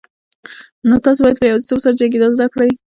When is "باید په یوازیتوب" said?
1.23-1.79